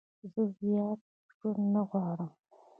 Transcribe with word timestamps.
زه 0.33 0.41
زیات 0.57 1.01
ژوند 1.35 1.61
نه 1.73 1.81
غواړم. 1.89 2.31